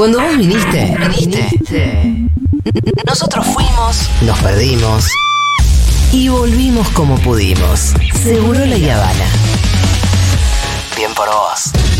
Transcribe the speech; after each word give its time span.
Cuando 0.00 0.18
vos 0.18 0.34
viniste. 0.38 0.96
Nosotros 3.06 3.44
fuimos, 3.48 4.08
nos 4.22 4.38
perdimos 4.38 5.04
y 6.10 6.30
volvimos 6.30 6.88
como 6.92 7.18
pudimos. 7.18 7.92
Seguro 8.14 8.64
la 8.64 8.76
Habana. 8.76 9.26
Bien 10.96 11.12
por 11.12 11.28
vos. 11.28 11.99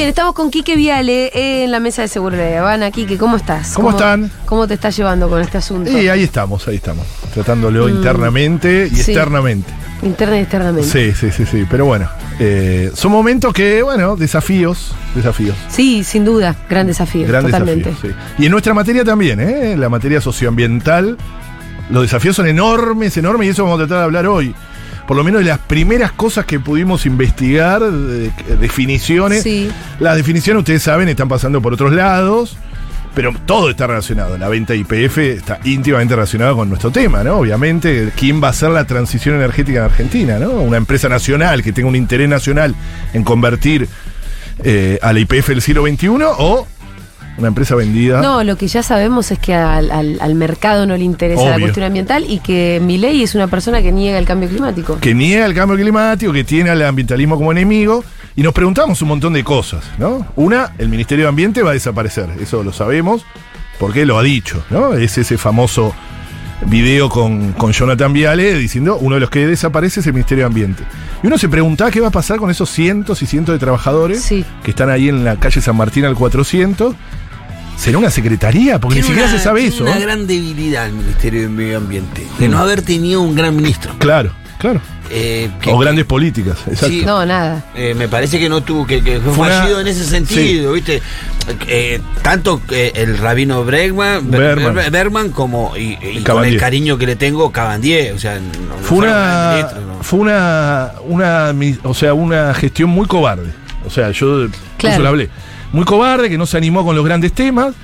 Bien, 0.00 0.08
estamos 0.08 0.34
con 0.34 0.50
Quique 0.50 0.76
Viale 0.76 1.26
eh, 1.34 1.64
en 1.64 1.70
la 1.70 1.78
mesa 1.78 2.00
de 2.02 2.08
Seguro 2.08 2.34
de 2.36 2.56
Habana. 2.56 2.90
Quique, 2.90 3.18
¿cómo 3.18 3.36
estás? 3.36 3.72
¿Cómo 3.74 3.90
están? 3.90 4.30
¿Cómo 4.46 4.66
te 4.66 4.72
estás 4.74 4.96
llevando 4.96 5.28
con 5.28 5.40
este 5.42 5.58
asunto? 5.58 5.90
Y 5.90 6.08
ahí 6.08 6.22
estamos, 6.22 6.66
ahí 6.68 6.76
estamos. 6.76 7.06
Tratándolo 7.34 7.86
internamente 7.88 8.88
y 8.90 8.94
Mm. 8.94 8.94
Sí. 8.94 9.00
externamente. 9.12 9.70
Interna 10.02 10.38
y 10.38 10.40
externamente. 10.40 10.88
Sí, 10.88 11.12
sí, 11.12 11.30
sí, 11.30 11.44
sí. 11.44 11.66
Pero 11.70 11.84
bueno, 11.84 12.08
eh, 12.38 12.90
son 12.94 13.12
momentos 13.12 13.52
que, 13.52 13.82
bueno, 13.82 14.16
desafíos, 14.16 14.94
desafíos. 15.14 15.54
Sí, 15.68 16.02
sin 16.02 16.24
duda, 16.24 16.56
gran 16.70 16.86
desafío, 16.86 17.28
Gran 17.28 17.44
totalmente. 17.44 17.90
desafío, 17.90 18.12
sí. 18.12 18.16
Y 18.42 18.46
en 18.46 18.52
nuestra 18.52 18.72
materia 18.72 19.04
también, 19.04 19.38
¿eh? 19.40 19.72
En 19.72 19.80
la 19.82 19.90
materia 19.90 20.22
socioambiental, 20.22 21.18
los 21.90 22.02
desafíos 22.02 22.36
son 22.36 22.46
enormes, 22.46 23.18
enormes, 23.18 23.48
y 23.48 23.50
eso 23.50 23.64
vamos 23.64 23.78
a 23.78 23.86
tratar 23.86 23.98
de 23.98 24.04
hablar 24.04 24.26
hoy. 24.26 24.54
Por 25.10 25.16
lo 25.16 25.24
menos 25.24 25.40
de 25.42 25.48
las 25.48 25.58
primeras 25.58 26.12
cosas 26.12 26.44
que 26.44 26.60
pudimos 26.60 27.04
investigar, 27.04 27.80
de- 27.82 28.30
de- 28.30 28.56
definiciones. 28.60 29.42
Sí. 29.42 29.68
Las 29.98 30.14
definiciones, 30.14 30.60
ustedes 30.60 30.84
saben, 30.84 31.08
están 31.08 31.28
pasando 31.28 31.60
por 31.60 31.72
otros 31.72 31.92
lados, 31.92 32.56
pero 33.12 33.34
todo 33.44 33.70
está 33.70 33.88
relacionado. 33.88 34.38
La 34.38 34.48
venta 34.48 34.72
IPF 34.76 35.18
está 35.18 35.58
íntimamente 35.64 36.14
relacionada 36.14 36.54
con 36.54 36.68
nuestro 36.68 36.92
tema, 36.92 37.24
¿no? 37.24 37.38
Obviamente, 37.38 38.12
¿quién 38.16 38.40
va 38.40 38.46
a 38.46 38.50
hacer 38.50 38.70
la 38.70 38.84
transición 38.84 39.34
energética 39.34 39.80
en 39.80 39.84
Argentina, 39.86 40.38
¿no? 40.38 40.50
Una 40.50 40.76
empresa 40.76 41.08
nacional 41.08 41.64
que 41.64 41.72
tenga 41.72 41.88
un 41.88 41.96
interés 41.96 42.28
nacional 42.28 42.76
en 43.12 43.24
convertir 43.24 43.88
eh, 44.62 44.96
a 45.02 45.12
la 45.12 45.18
IPF 45.18 45.48
del 45.48 45.60
siglo 45.60 45.82
XXI 45.88 46.06
o 46.38 46.68
una 47.40 47.48
empresa 47.48 47.74
vendida. 47.74 48.20
No, 48.22 48.44
lo 48.44 48.56
que 48.56 48.68
ya 48.68 48.82
sabemos 48.84 49.30
es 49.32 49.38
que 49.40 49.52
al, 49.54 49.90
al- 49.90 50.18
al 50.20 50.34
mercado 50.36 50.86
no 50.86 50.96
le 50.96 51.02
interesa 51.04 51.42
la 51.50 51.58
cuestión 51.58 51.84
ambiental 51.86 52.24
y 52.28 52.38
que 52.38 52.80
Milei 52.82 53.22
es 53.22 53.34
una 53.34 53.48
persona 53.48 53.82
que 53.82 53.90
niega 53.90 54.18
el 54.18 54.24
cambio 54.26 54.48
climático. 54.48 54.98
que 55.00 55.14
niega 55.14 55.44
el 55.46 55.54
cambio 55.54 55.76
climático, 55.76 56.32
que 56.32 56.44
tiene 56.44 56.70
al 56.70 56.80
ambientalismo 56.82 57.36
como 57.36 57.50
enemigo, 57.50 58.04
y 58.36 58.42
nos 58.42 58.52
preguntamos 58.52 59.02
un 59.02 59.08
montón 59.08 59.32
de 59.32 59.42
cosas, 59.42 59.82
¿no? 59.98 60.26
Una, 60.36 60.72
el 60.78 60.88
Ministerio 60.88 61.24
de 61.24 61.28
Ambiente 61.30 61.62
va 61.62 61.70
a 61.70 61.74
desaparecer, 61.74 62.28
eso 62.40 62.62
lo 62.62 62.72
sabemos, 62.72 63.24
porque 63.78 64.06
lo 64.06 64.18
ha 64.18 64.22
dicho, 64.22 64.62
¿no? 64.70 64.94
Es 64.94 65.18
ese 65.18 65.36
famoso 65.36 65.94
video 66.66 67.08
con, 67.08 67.52
con 67.54 67.72
Jonathan 67.72 68.12
Viale 68.12 68.54
diciendo 68.54 68.98
uno 69.00 69.14
de 69.14 69.20
los 69.22 69.30
que 69.30 69.46
desaparece 69.46 70.00
es 70.00 70.06
el 70.06 70.12
Ministerio 70.12 70.44
de 70.44 70.46
Ambiente. 70.46 70.82
Y 71.22 71.26
uno 71.26 71.38
se 71.38 71.48
preguntaba 71.48 71.90
qué 71.90 72.00
va 72.00 72.08
a 72.08 72.12
pasar 72.12 72.38
con 72.38 72.50
esos 72.50 72.68
cientos 72.70 73.22
y 73.22 73.26
cientos 73.26 73.54
de 73.54 73.58
trabajadores 73.58 74.20
Sí. 74.22 74.44
que 74.62 74.70
están 74.70 74.90
ahí 74.90 75.08
en 75.08 75.24
la 75.24 75.36
calle 75.36 75.60
San 75.62 75.76
Martín 75.76 76.04
al 76.04 76.14
400. 76.14 76.94
¿Será 77.80 77.98
una 77.98 78.10
secretaría? 78.10 78.78
Porque 78.78 78.96
ni 78.98 79.02
siquiera 79.02 79.28
una- 79.28 79.38
se 79.38 79.42
sabe 79.42 79.60
tiene 79.62 79.74
eso. 79.74 79.84
una 79.84 79.96
¿eh? 79.96 80.00
gran 80.00 80.26
debilidad 80.26 80.86
el 80.86 80.92
Ministerio 80.92 81.42
de 81.42 81.48
Medio 81.48 81.78
Ambiente. 81.78 82.26
De 82.38 82.48
no 82.48 82.58
haber 82.58 82.82
tenido 82.82 83.22
un 83.22 83.34
gran 83.34 83.56
ministro. 83.56 83.94
Claro, 83.98 84.32
claro. 84.58 84.80
Eh, 85.12 85.50
que- 85.60 85.72
O 85.72 85.78
grandes 85.78 86.04
políticas, 86.04 86.58
exacto. 86.68 86.86
Sí. 86.88 87.02
No, 87.04 87.24
nada. 87.26 87.64
eh, 87.74 87.94
me 87.94 88.06
parece 88.06 88.38
que 88.38 88.48
no 88.48 88.62
tuvo, 88.62 88.86
que, 88.86 89.02
que 89.02 89.18
fue, 89.18 89.32
Fue 89.32 89.46
una- 89.48 89.58
fallido 89.62 89.80
en 89.80 89.88
ese 89.88 90.04
sentido, 90.04 90.72
¿viste? 90.74 91.02
Eh, 91.66 92.00
tanto 92.22 92.60
eh, 92.70 92.92
el 92.94 93.18
rabino 93.18 93.64
Bregman, 93.64 94.30
Ber- 94.30 94.40
Berman. 94.40 94.74
Ber- 94.74 94.90
Berman 94.92 95.30
como, 95.30 95.76
y, 95.76 95.98
y 96.00 96.22
con 96.22 96.44
el 96.44 96.58
cariño 96.58 96.96
que 96.98 97.06
le 97.06 97.16
tengo, 97.16 97.50
Cabandier. 97.50 98.12
O 98.14 98.18
sea, 98.20 98.34
no- 98.38 98.76
Fue 98.82 98.98
una, 98.98 99.62
¿no? 99.62 100.02
fue 100.02 100.20
una, 100.20 100.92
una, 101.08 101.52
mi- 101.54 101.76
o 101.82 101.94
sea, 101.94 102.14
una 102.14 102.54
gestión 102.54 102.90
muy 102.90 103.06
cobarde. 103.06 103.50
O 103.84 103.90
sea, 103.90 104.10
yo 104.12 104.46
Claro. 104.76 104.94
eso 104.94 105.02
lo 105.02 105.08
hablé. 105.08 105.30
Muy 105.72 105.84
cobarde, 105.84 106.28
que 106.28 106.36
no 106.38 106.46
se 106.46 106.56
animó 106.56 106.84
con 106.84 106.96
los 106.96 107.04
grandes 107.04 107.32
temas, 107.32 107.74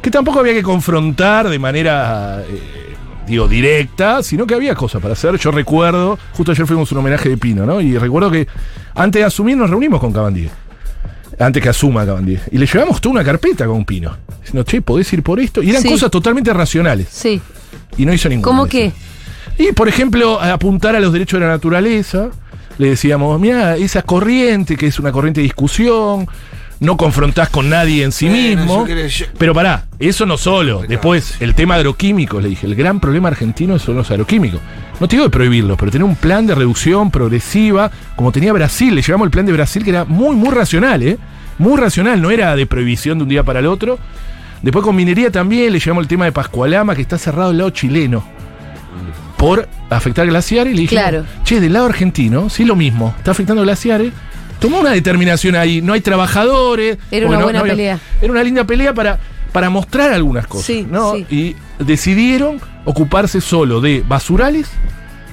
que 0.00 0.10
tampoco 0.10 0.40
había 0.40 0.52
que 0.54 0.62
confrontar 0.62 1.48
de 1.48 1.58
manera, 1.58 2.42
eh, 2.48 2.94
digo, 3.26 3.48
directa, 3.48 4.22
sino 4.22 4.46
que 4.46 4.54
había 4.54 4.74
cosas 4.74 5.00
para 5.02 5.12
hacer. 5.12 5.36
Yo 5.38 5.50
recuerdo, 5.50 6.18
justo 6.32 6.52
ayer 6.52 6.66
fuimos 6.66 6.90
un 6.92 6.98
homenaje 6.98 7.28
de 7.28 7.36
Pino, 7.36 7.66
¿no? 7.66 7.80
Y 7.80 7.96
recuerdo 7.98 8.30
que 8.30 8.46
antes 8.94 9.20
de 9.20 9.24
asumir 9.24 9.56
nos 9.56 9.68
reunimos 9.70 10.00
con 10.00 10.12
Cabandier. 10.12 10.50
Antes 11.38 11.62
que 11.62 11.68
asuma 11.68 12.06
Cabandier. 12.06 12.40
Y 12.52 12.58
le 12.58 12.66
llevamos 12.66 13.00
toda 13.00 13.14
una 13.14 13.24
carpeta 13.24 13.66
con 13.66 13.84
Pino. 13.84 14.16
Diciendo, 14.40 14.62
che, 14.62 14.80
podés 14.82 15.12
ir 15.12 15.22
por 15.22 15.40
esto. 15.40 15.62
Y 15.62 15.70
eran 15.70 15.82
Sí. 15.82 15.88
cosas 15.88 16.10
totalmente 16.10 16.52
racionales. 16.52 17.08
Sí. 17.10 17.40
Y 17.96 18.06
no 18.06 18.12
hizo 18.14 18.28
ninguna. 18.28 18.46
¿Cómo 18.46 18.66
qué? 18.66 18.92
Y, 19.58 19.72
por 19.72 19.88
ejemplo, 19.88 20.40
apuntar 20.40 20.94
a 20.96 21.00
los 21.00 21.12
derechos 21.12 21.40
de 21.40 21.46
la 21.46 21.52
naturaleza, 21.52 22.28
le 22.78 22.90
decíamos, 22.90 23.40
mira, 23.40 23.76
esa 23.76 24.02
corriente, 24.02 24.76
que 24.76 24.86
es 24.86 24.98
una 24.98 25.12
corriente 25.12 25.40
de 25.40 25.44
discusión, 25.44 26.26
no 26.80 26.96
confrontás 26.96 27.48
con 27.48 27.70
nadie 27.70 28.02
en 28.04 28.12
sí 28.12 28.26
Bueno, 28.28 28.62
mismo. 28.62 28.78
yo 28.86 28.92
creo- 28.94 29.06
yo- 29.06 29.26
Pero 29.38 29.54
pará, 29.54 29.84
eso 29.98 30.26
no 30.26 30.36
solo. 30.36 30.82
Después, 30.88 31.36
el 31.40 31.54
tema 31.54 31.76
agroquímico, 31.76 32.40
le 32.40 32.48
dije, 32.48 32.66
el 32.66 32.74
gran 32.74 33.00
problema 33.00 33.28
argentino 33.28 33.78
son 33.78 33.96
los 33.96 34.10
agroquímicos. 34.10 34.60
No 35.00 35.08
te 35.08 35.16
digo 35.16 35.24
de 35.24 35.30
prohibirlos, 35.30 35.76
pero 35.78 35.90
tener 35.90 36.04
un 36.04 36.16
plan 36.16 36.46
de 36.46 36.54
reducción 36.54 37.10
progresiva, 37.10 37.90
como 38.16 38.32
tenía 38.32 38.52
Brasil, 38.52 38.94
le 38.94 39.02
llevamos 39.02 39.26
el 39.26 39.30
plan 39.30 39.46
de 39.46 39.52
Brasil, 39.52 39.82
que 39.84 39.90
era 39.90 40.04
muy, 40.04 40.36
muy 40.36 40.50
racional, 40.50 41.02
¿eh? 41.02 41.18
Muy 41.58 41.78
racional, 41.80 42.20
no 42.20 42.30
era 42.30 42.54
de 42.56 42.66
prohibición 42.66 43.18
de 43.18 43.22
un 43.24 43.28
día 43.30 43.42
para 43.44 43.60
el 43.60 43.66
otro. 43.66 43.98
Después 44.62 44.84
con 44.84 44.96
minería 44.96 45.30
también 45.30 45.72
le 45.72 45.78
llevamos 45.78 46.02
el 46.02 46.08
tema 46.08 46.24
de 46.24 46.32
Pascualama, 46.32 46.94
que 46.94 47.02
está 47.02 47.18
cerrado 47.18 47.48
del 47.48 47.58
lado 47.58 47.70
chileno 47.70 48.24
por 49.36 49.68
afectar 49.90 50.26
glaciares. 50.26 50.72
Y 50.72 50.76
le 50.76 50.82
dijimos, 50.82 51.02
Claro. 51.02 51.24
che, 51.44 51.60
del 51.60 51.72
lado 51.72 51.86
argentino, 51.86 52.48
sí 52.48 52.64
lo 52.64 52.76
mismo, 52.76 53.14
está 53.18 53.32
afectando 53.32 53.62
glaciares. 53.62 54.12
Tomó 54.64 54.80
una 54.80 54.92
determinación 54.92 55.56
ahí, 55.56 55.82
no 55.82 55.92
hay 55.92 56.00
trabajadores. 56.00 56.96
Era 57.10 57.26
una 57.26 57.36
no- 57.36 57.42
buena 57.44 57.58
no 57.58 57.64
había- 57.64 57.72
pelea. 57.74 58.00
Era 58.22 58.32
una 58.32 58.42
linda 58.42 58.64
pelea 58.64 58.94
para, 58.94 59.18
para 59.52 59.68
mostrar 59.68 60.10
algunas 60.12 60.46
cosas. 60.46 60.64
Sí, 60.66 60.86
¿no? 60.90 61.14
sí. 61.14 61.26
Y 61.30 61.56
decidieron 61.84 62.60
ocuparse 62.86 63.42
solo 63.42 63.82
de 63.82 64.02
basurales, 64.08 64.70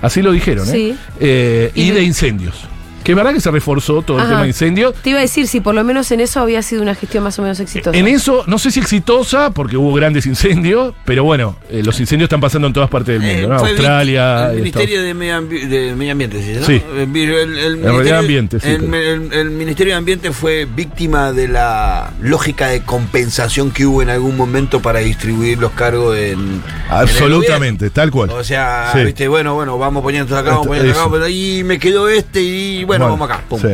así 0.02 0.22
lo 0.22 0.34
dijeron, 0.34 0.68
¿eh? 0.68 0.72
Sí. 0.72 0.96
Eh, 1.22 1.72
y, 1.76 1.92
de 1.92 2.04
incendios. 2.04 2.66
Que 3.04 3.14
es 3.14 3.16
verdad 3.16 3.34
que 3.34 3.42
se 3.42 3.50
reforzó 3.52 4.02
todo 4.02 4.20
el 4.20 4.28
tema 4.28 4.42
de 4.44 4.48
incendios. 4.50 4.94
Te 5.02 5.10
iba 5.12 5.20
a 5.20 5.22
decir 5.22 5.48
si 5.48 5.60
por 5.60 5.74
lo 5.76 5.84
menos 5.84 6.12
en 6.12 6.20
eso 6.20 6.40
había 6.40 6.62
sido 6.62 6.82
una 6.82 6.94
gestión 6.96 7.24
más 7.24 7.38
o 7.40 7.42
menos 7.42 7.60
exitosa. 7.60 7.98
En 7.98 8.08
eso, 8.08 8.44
no 8.48 8.60
sé 8.60 8.70
si 8.72 8.80
exitosa, 8.80 9.52
porque 9.52 9.76
hubo 9.78 9.94
grandes 9.94 10.26
incendios, 10.26 10.94
pero 11.06 11.24
bueno, 11.24 11.56
eh, 11.70 11.82
los 11.84 12.00
incendios 12.00 12.28
están 12.28 12.42
pasando 12.42 12.68
en 12.68 12.74
todas 12.74 12.90
partes 12.90 13.20
del 13.20 13.22
mundo, 13.22 13.48
Eh, 13.48 13.48
¿no? 13.48 13.60
fue 13.60 13.70
Australia. 13.70 14.24
El 14.34 14.38
Estados- 14.38 14.56
Ministerio 14.62 15.02
de 15.02 15.14
Medio, 15.14 15.42
Ambi- 15.42 15.68
de 15.68 15.96
Medio 15.96 16.12
Ambiente, 16.12 16.42
¿sí? 16.44 16.54
¿no? 16.60 16.66
Sí. 16.66 16.82
El, 16.96 17.00
el- 17.16 17.58
el 17.58 17.82
realidad 17.82 17.92
Ministerio- 17.92 18.20
Ambiente, 18.20 18.60
sí, 18.60 18.68
el- 18.70 18.94
el- 18.94 19.34
el 19.34 19.50
Ministerio 19.52 19.94
de 19.94 19.98
Ambiente 19.98 20.32
fue 20.32 20.66
víctima 20.66 21.32
de 21.34 21.48
la 21.48 22.12
lógica 22.22 22.68
de 22.68 22.82
compensación 22.84 23.72
que 23.72 23.86
hubo 23.86 24.02
en 24.02 24.10
algún 24.10 24.38
momento 24.38 24.82
para 24.82 25.00
distribuir 25.00 25.58
los 25.58 25.72
cargos 25.72 26.16
en. 26.18 26.40
en 26.40 26.40
el 26.56 26.62
Absolutamente, 26.90 27.90
tal 27.90 28.12
cual. 28.12 28.30
O 28.32 28.44
sea, 28.44 28.92
Sí. 28.94 29.04
viste, 29.06 29.28
bueno, 29.28 29.56
bueno, 29.56 29.78
vamos 29.78 30.04
poniendo 30.04 30.38
acá, 30.38 30.52
vamos 30.52 30.68
poniendo 30.68 30.92
acá, 30.92 31.26
ahí 31.26 31.64
me 31.66 31.80
quedó 31.80 32.08
este 32.10 32.42
y 32.42 32.84
bueno, 33.00 33.06
Bueno, 33.10 33.18
vamos 33.28 33.30
acá. 33.36 33.44
pum. 33.48 33.60
sí. 33.62 33.68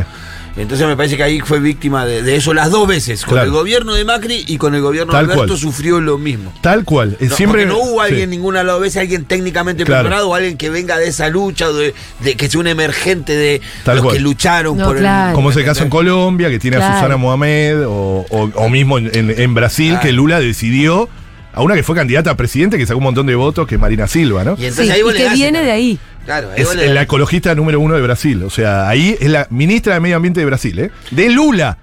Entonces 0.56 0.88
me 0.88 0.96
parece 0.96 1.16
que 1.16 1.22
ahí 1.22 1.38
fue 1.38 1.60
víctima 1.60 2.04
de, 2.04 2.20
de 2.24 2.34
eso 2.34 2.52
las 2.52 2.68
dos 2.72 2.88
veces. 2.88 3.22
Con 3.24 3.34
Claro. 3.34 3.46
el 3.46 3.52
gobierno 3.52 3.94
de 3.94 4.04
Macri 4.04 4.42
y 4.48 4.56
con 4.58 4.74
el 4.74 4.80
gobierno 4.80 5.12
Tal 5.12 5.28
de 5.28 5.34
Alberto 5.34 5.52
cual. 5.52 5.60
sufrió 5.60 6.00
lo 6.00 6.18
mismo. 6.18 6.52
Tal 6.60 6.84
cual. 6.84 7.16
No, 7.20 7.36
siempre, 7.36 7.64
porque 7.64 7.66
no 7.66 7.78
hubo 7.78 8.00
sí. 8.04 8.10
alguien 8.10 8.30
ninguna 8.30 8.58
de 8.60 8.64
las 8.64 8.80
veces, 8.80 8.96
alguien 8.96 9.24
técnicamente 9.24 9.84
Claro. 9.84 10.02
preparado, 10.02 10.30
o 10.30 10.34
alguien 10.34 10.56
que 10.56 10.68
venga 10.68 10.98
de 10.98 11.06
esa 11.06 11.28
lucha, 11.28 11.68
de, 11.70 11.94
de 12.20 12.34
que 12.36 12.50
sea 12.50 12.58
un 12.58 12.66
emergente 12.66 13.36
de 13.36 13.60
Tal 13.84 13.96
los 13.98 14.04
cual. 14.06 14.16
que 14.16 14.20
lucharon 14.20 14.76
No, 14.78 14.86
por 14.86 14.96
claro. 14.96 15.28
el. 15.28 15.34
Como 15.36 15.50
es 15.50 15.56
el 15.58 15.64
caso 15.64 15.84
en 15.84 15.90
Colombia, 15.90 16.50
que 16.50 16.58
tiene 16.58 16.78
a. 16.78 16.94
Susana 16.94 17.16
Mohamed, 17.16 17.86
o, 17.86 18.26
o- 18.28 18.50
o 18.56 18.68
mismo 18.68 18.98
en, 18.98 19.14
en- 19.14 19.40
en 19.40 19.54
Brasil, 19.54 19.90
Claro. 19.90 20.02
que 20.06 20.12
Lula 20.12 20.40
decidió 20.40 21.08
a 21.52 21.62
una 21.62 21.74
que 21.74 21.82
fue 21.82 21.94
candidata 21.96 22.30
a 22.30 22.36
presidente, 22.36 22.78
que 22.78 22.86
sacó 22.86 22.98
un 22.98 23.04
montón 23.04 23.26
de 23.26 23.34
votos, 23.34 23.66
que 23.66 23.74
es 23.76 23.80
Marina 23.80 24.06
Silva, 24.06 24.44
¿no? 24.44 24.52
Y 24.58 24.66
entonces 24.66 24.86
Sí, 24.86 24.90
ahí 24.92 25.00
y 25.00 25.12
que 25.16 25.24
das 25.24 25.34
viene 25.34 25.62
de 25.62 25.70
ahí. 25.70 25.98
Claro, 26.24 26.50
ahí 26.54 26.62
Es 26.62 26.74
la 26.74 26.92
das- 26.94 27.02
ecologista 27.04 27.54
número 27.54 27.80
uno 27.80 27.94
de 27.94 28.02
Brasil. 28.02 28.42
O 28.44 28.50
sea, 28.50 28.88
ahí 28.88 29.16
es 29.18 29.30
la 29.30 29.46
ministra 29.50 29.94
de 29.94 30.00
Medio 30.00 30.16
Ambiente 30.16 30.40
de 30.40 30.46
Brasil, 30.46 30.78
¿eh? 30.78 30.90
De 31.10 31.30
Lula. 31.30 31.78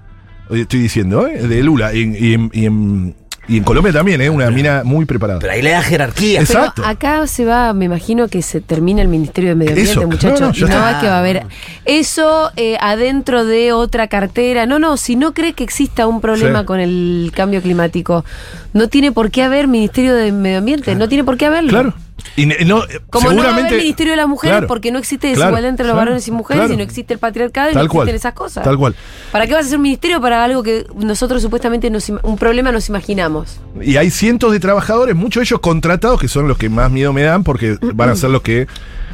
Estoy 0.51 0.79
diciendo, 0.79 1.27
¿eh? 1.27 1.39
De 1.47 1.63
Lula. 1.63 1.93
Y, 1.95 2.01
y 2.01 2.49
y 2.53 2.65
en, 2.65 3.15
y 3.47 3.57
en 3.57 3.63
Colombia 3.63 3.93
también, 3.93 4.21
¿eh? 4.21 4.29
Una 4.29 4.49
mina 4.51 4.81
muy 4.83 5.05
preparada. 5.05 5.39
Pero 5.39 5.53
ahí 5.53 5.61
le 5.61 5.71
da 5.71 5.81
jerarquía. 5.81 6.41
Pero 6.47 6.59
Exacto. 6.59 6.85
acá 6.85 7.27
se 7.27 7.45
va, 7.45 7.73
me 7.73 7.85
imagino 7.85 8.27
que 8.27 8.41
se 8.41 8.61
termina 8.61 9.01
el 9.01 9.07
Ministerio 9.07 9.49
de 9.51 9.55
Medio 9.55 9.71
Ambiente, 9.71 10.05
muchachos. 10.05 10.39
no, 10.41 10.47
no, 10.47 10.51
y 10.53 10.55
ya 10.59 10.67
no 10.67 10.73
está. 10.73 10.91
va 10.93 10.99
que 11.01 11.07
va 11.07 11.15
a 11.15 11.19
haber 11.19 11.45
eso 11.85 12.51
eh, 12.55 12.77
adentro 12.79 13.45
de 13.45 13.71
otra 13.73 14.07
cartera. 14.07 14.65
No, 14.65 14.79
no, 14.79 14.97
si 14.97 15.15
no 15.15 15.33
cree 15.33 15.53
que 15.53 15.63
exista 15.63 16.07
un 16.07 16.21
problema 16.21 16.59
Sí. 16.61 16.65
con 16.65 16.79
el 16.79 17.31
cambio 17.35 17.61
climático, 17.61 18.25
no 18.73 18.87
tiene 18.89 19.11
por 19.11 19.31
qué 19.31 19.43
haber 19.43 19.67
Ministerio 19.67 20.13
de 20.15 20.31
Medio 20.31 20.59
Ambiente, 20.59 20.95
no 20.95 21.07
tiene 21.07 21.23
por 21.23 21.37
qué 21.37 21.45
haberlo. 21.45 21.69
Claro, 21.69 21.93
Y 22.37 22.45
no, 22.45 22.83
eh, 22.83 23.01
Como 23.09 23.31
no 23.31 23.37
va 23.37 23.49
a 23.49 23.53
haber 23.53 23.65
seguramente. 23.65 23.77
Ministerio 23.77 24.11
de 24.11 24.17
las 24.17 24.27
Mujeres 24.27 24.53
Claro, 24.55 24.67
porque 24.67 24.91
no 24.91 24.99
existe 24.99 25.27
claro, 25.33 25.39
desigualdad 25.39 25.69
entre 25.69 25.85
los 25.85 25.93
claro, 25.93 26.05
varones 26.05 26.27
y 26.27 26.31
mujeres 26.31 26.71
y 26.71 26.77
no 26.77 26.83
existe 26.83 27.13
el 27.13 27.19
patriarcado 27.19 27.71
y 27.71 27.73
Tal 27.73 27.85
no 27.85 27.89
cual, 27.91 28.07
existen 28.07 28.15
esas 28.15 28.33
cosas. 28.33 28.63
tal 28.63 28.77
cual. 28.77 28.95
¿Para 29.31 29.47
qué 29.47 29.53
vas 29.53 29.63
a 29.63 29.67
hacer 29.67 29.77
un 29.77 29.83
ministerio 29.83 30.19
para 30.21 30.43
algo 30.43 30.63
que 30.63 30.85
nosotros 30.95 31.41
supuestamente 31.41 31.89
nos 31.89 32.09
un 32.09 32.37
problema 32.37 32.71
nos 32.71 32.89
imaginamos? 32.89 33.59
Y 33.81 33.97
hay 33.97 34.09
cientos 34.09 34.51
de 34.51 34.59
trabajadores, 34.59 35.15
muchos 35.15 35.41
de 35.41 35.45
ellos 35.45 35.59
contratados, 35.59 36.19
que 36.19 36.27
son 36.27 36.47
los 36.47 36.57
que 36.57 36.69
más 36.69 36.91
miedo 36.91 37.13
me 37.13 37.23
dan 37.23 37.43
porque 37.43 37.77
van 37.93 38.09
a 38.09 38.15
ser 38.15 38.29
los 38.31 38.41
que 38.41 38.67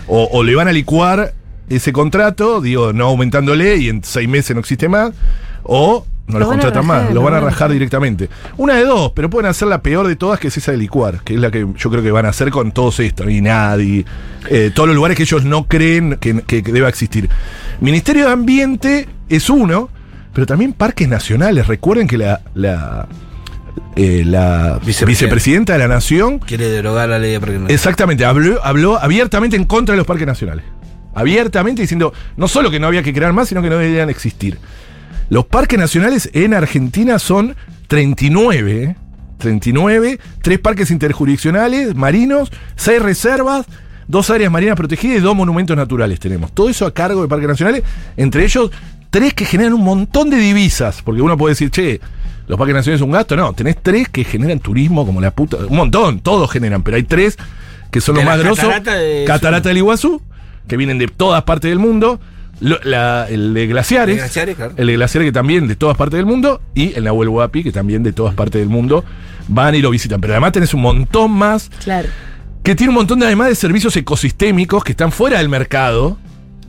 o, 0.07 0.29
o 0.31 0.43
le 0.43 0.55
van 0.55 0.67
a 0.67 0.71
licuar 0.71 1.33
ese 1.69 1.93
contrato, 1.93 2.59
digo, 2.59 2.91
no 2.91 3.07
aumentándole 3.07 3.77
y 3.77 3.89
en 3.89 4.03
seis 4.03 4.27
meses 4.27 4.55
no 4.55 4.59
existe 4.59 4.89
más, 4.89 5.11
o 5.63 6.05
no 6.31 6.39
Lo 6.39 6.45
los 6.45 6.49
contratan 6.49 6.87
rajar, 6.87 7.03
más, 7.05 7.13
lo 7.13 7.21
van 7.21 7.33
a 7.35 7.39
rajar 7.39 7.71
directamente. 7.71 8.29
Una 8.57 8.75
de 8.75 8.85
dos, 8.85 9.11
pero 9.15 9.29
pueden 9.29 9.49
hacer 9.49 9.67
la 9.67 9.81
peor 9.81 10.07
de 10.07 10.15
todas, 10.15 10.39
que 10.39 10.47
es 10.47 10.57
esa 10.57 10.71
de 10.71 10.77
licuar, 10.77 11.21
que 11.23 11.35
es 11.35 11.39
la 11.39 11.51
que 11.51 11.67
yo 11.77 11.89
creo 11.91 12.01
que 12.01 12.11
van 12.11 12.25
a 12.25 12.29
hacer 12.29 12.49
con 12.49 12.71
todos 12.71 12.99
estos, 12.99 13.29
y 13.29 13.41
nadie, 13.41 14.05
eh, 14.49 14.71
todos 14.73 14.87
los 14.87 14.95
lugares 14.95 15.15
que 15.17 15.23
ellos 15.23 15.43
no 15.45 15.67
creen 15.67 16.17
que, 16.19 16.41
que- 16.41 16.63
que 16.63 16.71
deba 16.71 16.89
existir. 16.89 17.29
Ministerio 17.79 18.25
de 18.27 18.31
Ambiente 18.31 19.07
es 19.29 19.49
uno, 19.49 19.89
pero 20.33 20.45
también 20.47 20.73
parques 20.73 21.07
nacionales. 21.07 21.67
Recuerden 21.67 22.07
que 22.07 22.17
la, 22.17 22.41
la, 22.53 23.07
eh, 23.95 24.23
la 24.25 24.79
Vicepresidenta. 24.79 25.05
vicepresidenta 25.07 25.73
de 25.73 25.79
la 25.79 25.87
Nación 25.87 26.39
Quiere 26.39 26.69
derogar 26.69 27.09
la 27.09 27.19
ley 27.19 27.31
de 27.33 27.39
parques 27.39 27.61
Exactamente, 27.69 28.23
habló, 28.25 28.59
habló 28.63 28.97
abiertamente 29.01 29.55
en 29.57 29.65
contra 29.65 29.93
de 29.93 29.97
los 29.97 30.07
parques 30.07 30.25
nacionales. 30.27 30.63
Abiertamente 31.13 31.81
diciendo 31.81 32.13
no 32.37 32.47
solo 32.47 32.71
que 32.71 32.79
no 32.79 32.87
había 32.87 33.03
que 33.03 33.13
crear 33.13 33.33
más, 33.33 33.49
sino 33.49 33.61
que 33.61 33.69
no 33.69 33.77
deberían 33.77 34.09
existir. 34.09 34.57
Los 35.31 35.45
parques 35.45 35.79
nacionales 35.79 36.29
en 36.33 36.53
Argentina 36.53 37.17
son 37.17 37.55
39, 37.87 38.83
¿eh? 38.83 38.95
39, 39.37 40.19
tres 40.41 40.59
parques 40.59 40.91
interjurisdiccionales, 40.91 41.95
marinos, 41.95 42.51
seis 42.75 43.01
reservas, 43.01 43.65
dos 44.09 44.29
áreas 44.29 44.51
marinas 44.51 44.75
protegidas 44.75 45.19
y 45.19 45.21
dos 45.21 45.33
monumentos 45.33 45.77
naturales 45.77 46.19
tenemos. 46.19 46.51
Todo 46.51 46.67
eso 46.67 46.85
a 46.85 46.93
cargo 46.93 47.21
de 47.21 47.29
parques 47.29 47.47
nacionales, 47.47 47.83
entre 48.17 48.43
ellos 48.43 48.71
tres 49.09 49.33
que 49.33 49.45
generan 49.45 49.73
un 49.73 49.85
montón 49.85 50.29
de 50.29 50.35
divisas, 50.35 51.01
porque 51.01 51.21
uno 51.21 51.37
puede 51.37 51.53
decir, 51.53 51.71
che, 51.71 52.01
los 52.47 52.57
parques 52.59 52.75
nacionales 52.75 52.99
son 52.99 53.07
un 53.07 53.13
gasto, 53.13 53.37
no, 53.37 53.53
tenés 53.53 53.77
tres 53.81 54.09
que 54.09 54.25
generan 54.25 54.59
turismo 54.59 55.05
como 55.05 55.21
la 55.21 55.31
puta, 55.31 55.55
un 55.65 55.77
montón, 55.77 56.19
todos 56.19 56.51
generan, 56.51 56.83
pero 56.83 56.97
hay 56.97 57.03
tres 57.03 57.37
que 57.89 58.01
son 58.01 58.15
los 58.15 58.25
más 58.25 58.37
grosos. 58.37 58.65
catarata 58.65 58.95
de- 58.95 59.23
Catarata 59.25 59.69
del 59.69 59.77
Iguazú, 59.77 60.21
que 60.67 60.75
vienen 60.75 60.97
de 60.97 61.07
todas 61.07 61.41
partes 61.43 61.71
del 61.71 61.79
mundo. 61.79 62.19
Lo- 62.61 62.79
la- 62.83 63.27
el 63.29 63.53
de 63.53 63.67
glaciares, 63.67 64.15
De 64.15 64.21
glaciares, 64.21 64.55
claro. 64.55 64.73
el 64.77 64.87
de 64.87 64.93
glaciares 64.93 65.27
que 65.27 65.31
también 65.33 65.67
de 65.67 65.75
todas 65.75 65.97
partes 65.97 66.17
del 66.17 66.25
mundo, 66.25 66.61
y 66.75 66.93
el 66.93 67.03
Nahuel 67.03 67.27
Huapi, 67.29 67.63
que 67.63 67.71
también 67.71 68.03
de 68.03 68.13
todas 68.13 68.33
partes 68.35 68.61
del 68.61 68.69
mundo 68.69 69.03
van 69.47 69.75
y 69.75 69.81
lo 69.81 69.89
visitan. 69.89 70.21
Pero 70.21 70.33
además 70.33 70.51
tenés 70.53 70.73
un 70.73 70.81
montón 70.81 71.31
más, 71.31 71.69
Claro. 71.83 72.07
que 72.63 72.75
tiene 72.75 72.89
un 72.89 72.95
montón 72.95 73.19
de, 73.19 73.25
además 73.25 73.49
de 73.49 73.55
servicios 73.55 73.95
ecosistémicos 73.97 74.83
que 74.83 74.91
están 74.91 75.11
fuera 75.11 75.39
del 75.39 75.49
mercado, 75.49 76.17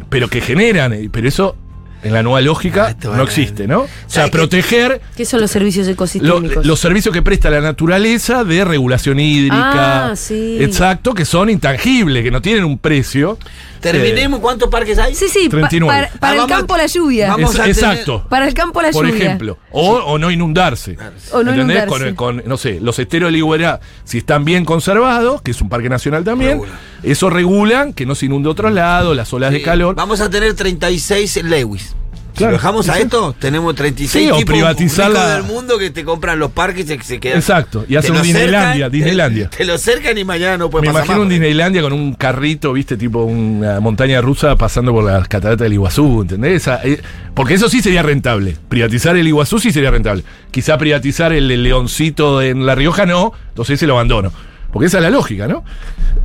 pero 0.09 0.29
que 0.29 0.41
generan, 0.41 0.93
eh, 0.95 1.09
pero 1.13 1.29
eso 1.29 1.57
en 2.03 2.13
la 2.13 2.23
nueva 2.23 2.41
lógica 2.41 2.95
Ah, 3.05 3.17
no 3.17 3.23
existe, 3.23 3.67
¿no? 3.67 3.83
O 3.83 3.89
sea, 4.07 4.29
proteger 4.29 5.01
¿Qué 5.17 5.25
son 5.25 5.41
los 5.41 5.51
servicios 5.51 5.87
lo- 5.87 5.93
ecosistémicos? 5.93 6.67
los 6.67 6.81
servicios 6.81 7.13
que 7.13 7.23
presta 7.23 7.49
la 7.51 7.61
naturaleza 7.61 8.45
de 8.45 8.65
regulación 8.65 9.21
hídrica. 9.21 10.11
Ah, 10.11 10.17
sí. 10.17 10.57
Exacto, 10.61 11.15
que 11.15 11.25
son 11.25 11.51
intangibles, 11.51 12.23
que 12.25 12.31
no 12.31 12.43
tienen 12.43 12.65
un 12.65 12.79
precio. 12.79 13.39
Terminemos, 13.81 14.39
¿cuántos 14.41 14.69
parques 14.71 14.97
hay? 14.99 15.15
sí, 15.15 15.27
sí, 15.29 15.45
pa- 15.49 15.69
39. 15.69 15.93
para, 16.09 16.19
para 16.21 16.31
Ah, 16.31 16.35
el 16.35 16.39
vamos 16.41 16.53
a- 16.53 16.57
campo 16.59 16.77
la 16.77 16.87
lluvia. 16.87 17.29
vamos 17.29 17.51
Es- 17.55 17.57
a 17.61 17.63
tener- 17.65 17.77
exacto. 17.77 18.27
Para 18.29 18.47
el 18.47 18.55
campo 18.55 18.81
la 18.81 18.91
por 18.93 19.07
lluvia. 19.07 19.25
ejemplo. 19.25 19.59
O, 19.73 19.91
o 19.97 20.19
no 20.19 20.31
inundarse. 20.31 20.97
O 21.33 21.43
no 21.43 21.51
¿Entendés? 21.53 21.77
inundarse. 21.85 22.15
Con, 22.15 22.37
con, 22.39 22.43
no 22.49 22.57
sé, 22.57 22.79
los 22.81 22.99
esteros 23.01 23.29
de 23.29 23.33
Ligüera, 23.33 23.81
si 24.05 24.19
están 24.19 24.45
bien 24.45 24.65
conservados, 24.65 25.43
que 25.43 25.51
es 25.51 25.61
un 25.61 25.69
parque 25.69 25.89
nacional 25.89 26.23
también, 26.23 26.53
Regula. 26.53 26.73
eso 27.03 27.29
regulan 27.31 27.93
que 27.93 28.07
no 28.07 28.15
se 28.15 28.27
inunde 28.27 28.49
otro 28.49 28.71
lado, 28.71 29.15
las 29.15 29.33
olas 29.33 29.51
de 29.53 29.63
calor. 29.63 29.97
Vamos 29.97 30.21
a 30.21 30.31
tener 30.31 30.55
36 30.55 31.43
Lewis. 31.43 31.92
Claro, 32.35 32.53
si 32.53 32.57
bajamos 32.57 32.89
a 32.89 32.95
sí. 32.95 33.03
esto, 33.03 33.35
tenemos 33.39 33.75
36 33.75 34.25
Sí, 34.25 34.31
o 34.31 34.37
tipos 34.37 34.53
privatizar 34.55 35.09
ricos 35.09 35.23
la- 35.23 35.35
del 35.37 35.43
mundo 35.45 35.79
que 35.79 35.91
te 35.91 36.05
compran 36.05 36.39
los 36.39 36.51
parques 36.53 36.89
y 36.91 36.99
se 36.99 37.21
quedan. 37.21 37.39
Exacto, 37.39 37.85
y 37.89 37.97
hacen 37.97 38.13
lo 38.15 38.21
un 38.21 38.23
Disneylandia, 38.25 38.73
cercan, 38.75 38.91
Disneylandia. 38.93 39.51
Te, 39.51 39.57
te 39.59 39.65
lo 39.65 39.79
cercan 39.79 40.17
y 40.19 40.25
mañana 40.25 40.57
no 40.59 40.71
puede 40.71 40.83
Me 40.83 40.93
pasar 40.93 41.01
imagino 41.05 41.15
más, 41.15 41.23
un 41.23 41.29
porque- 41.29 41.35
Disneylandia 41.41 41.83
con 41.83 41.93
un 41.93 42.15
carrito, 42.15 42.73
viste, 42.73 42.97
tipo 42.97 43.23
una 43.25 43.81
montaña 43.81 44.21
rusa 44.21 44.57
pasando 44.57 44.93
por 44.93 45.05
las 45.05 45.29
cataratas 45.29 45.61
del 45.65 45.75
Iguazú, 45.75 46.23
¿entendés? 46.23 46.63
Esa- 46.63 46.81
eh, 46.85 47.01
porque 47.35 47.55
eso 47.55 47.69
sí 47.69 47.81
sería 47.83 48.03
rentable. 48.03 48.57
Privatizar 48.69 49.17
el 49.17 49.27
Iguazú 49.29 49.59
sí 49.59 49.73
sería 49.73 49.91
rentable. 49.91 50.25
Quizá 50.51 50.79
privatizar 50.79 51.33
el, 51.33 51.51
el 51.51 51.63
leoncito 51.63 52.41
en 52.43 52.65
La 52.67 52.75
Rioja 52.75 53.07
no, 53.07 53.33
entonces 53.49 53.75
ese 53.75 53.87
lo 53.87 53.95
abandono. 53.95 54.33
Porque 54.73 54.87
esa 54.87 54.99
es 54.99 55.03
la 55.03 55.11
lógica, 55.11 55.47
¿no? 55.49 55.65